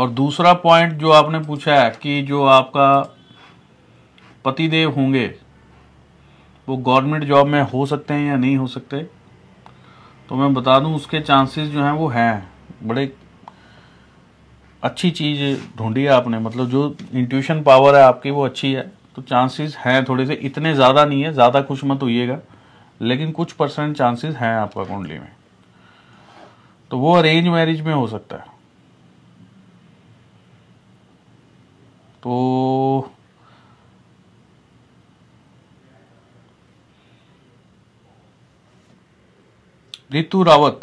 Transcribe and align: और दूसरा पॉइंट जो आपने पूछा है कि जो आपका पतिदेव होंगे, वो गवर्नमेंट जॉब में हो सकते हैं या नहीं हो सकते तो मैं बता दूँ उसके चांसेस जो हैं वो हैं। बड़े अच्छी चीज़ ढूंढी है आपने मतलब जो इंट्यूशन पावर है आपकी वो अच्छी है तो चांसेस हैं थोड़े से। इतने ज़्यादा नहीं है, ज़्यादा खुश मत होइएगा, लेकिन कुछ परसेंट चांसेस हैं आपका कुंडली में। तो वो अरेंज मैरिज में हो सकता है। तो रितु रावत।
और 0.00 0.10
दूसरा 0.10 0.52
पॉइंट 0.56 0.92
जो 0.92 1.10
आपने 1.12 1.38
पूछा 1.40 1.74
है 1.74 1.90
कि 2.02 2.20
जो 2.22 2.44
आपका 2.46 3.00
पतिदेव 4.44 4.90
होंगे, 4.90 5.26
वो 6.68 6.76
गवर्नमेंट 6.76 7.24
जॉब 7.24 7.46
में 7.46 7.60
हो 7.62 7.84
सकते 7.86 8.14
हैं 8.14 8.28
या 8.28 8.36
नहीं 8.36 8.56
हो 8.56 8.66
सकते 8.68 9.02
तो 10.28 10.36
मैं 10.36 10.52
बता 10.54 10.78
दूँ 10.80 10.94
उसके 10.96 11.20
चांसेस 11.20 11.68
जो 11.68 11.82
हैं 11.82 11.92
वो 11.92 12.06
हैं। 12.08 12.48
बड़े 12.84 13.12
अच्छी 14.82 15.10
चीज़ 15.10 15.60
ढूंढी 15.78 16.02
है 16.02 16.10
आपने 16.10 16.38
मतलब 16.38 16.68
जो 16.68 16.94
इंट्यूशन 17.12 17.62
पावर 17.62 17.96
है 17.96 18.02
आपकी 18.02 18.30
वो 18.30 18.44
अच्छी 18.44 18.72
है 18.72 18.82
तो 19.16 19.22
चांसेस 19.22 19.76
हैं 19.76 20.04
थोड़े 20.04 20.26
से। 20.26 20.34
इतने 20.34 20.74
ज़्यादा 20.74 21.04
नहीं 21.04 21.22
है, 21.22 21.32
ज़्यादा 21.32 21.62
खुश 21.62 21.84
मत 21.84 22.02
होइएगा, 22.02 22.38
लेकिन 23.00 23.32
कुछ 23.32 23.52
परसेंट 23.52 23.96
चांसेस 23.96 24.34
हैं 24.36 24.54
आपका 24.54 24.84
कुंडली 24.84 25.18
में। 25.18 25.28
तो 26.90 26.98
वो 26.98 27.14
अरेंज 27.14 27.48
मैरिज 27.48 27.80
में 27.80 27.92
हो 27.94 28.06
सकता 28.06 28.36
है। 28.36 28.58
तो 32.22 33.10
रितु 40.12 40.42
रावत। 40.42 40.80